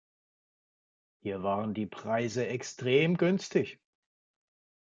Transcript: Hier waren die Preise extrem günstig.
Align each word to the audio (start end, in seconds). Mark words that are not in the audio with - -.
Hier 1.19 1.43
waren 1.43 1.75
die 1.75 1.85
Preise 1.85 2.47
extrem 2.47 3.17
günstig. 3.17 3.79